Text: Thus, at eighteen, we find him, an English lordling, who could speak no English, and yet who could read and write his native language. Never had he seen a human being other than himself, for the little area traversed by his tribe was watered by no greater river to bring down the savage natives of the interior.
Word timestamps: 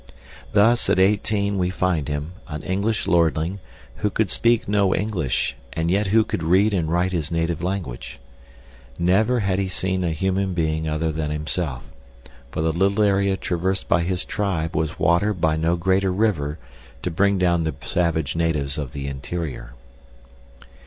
Thus, 0.51 0.89
at 0.89 0.99
eighteen, 0.99 1.59
we 1.59 1.69
find 1.69 2.07
him, 2.07 2.31
an 2.47 2.63
English 2.63 3.05
lordling, 3.07 3.59
who 3.97 4.09
could 4.09 4.31
speak 4.31 4.67
no 4.67 4.95
English, 4.95 5.55
and 5.73 5.91
yet 5.91 6.07
who 6.07 6.23
could 6.23 6.41
read 6.41 6.73
and 6.73 6.91
write 6.91 7.11
his 7.11 7.29
native 7.31 7.61
language. 7.63 8.17
Never 8.97 9.41
had 9.41 9.59
he 9.59 9.67
seen 9.67 10.03
a 10.03 10.09
human 10.09 10.55
being 10.55 10.89
other 10.89 11.11
than 11.11 11.29
himself, 11.29 11.83
for 12.49 12.63
the 12.63 12.71
little 12.73 13.03
area 13.03 13.37
traversed 13.37 13.87
by 13.87 14.01
his 14.01 14.25
tribe 14.25 14.75
was 14.75 14.97
watered 14.97 15.39
by 15.39 15.55
no 15.55 15.75
greater 15.75 16.11
river 16.11 16.57
to 17.03 17.11
bring 17.11 17.37
down 17.37 17.63
the 17.63 17.75
savage 17.83 18.35
natives 18.35 18.79
of 18.79 18.93
the 18.93 19.05
interior. 19.05 19.73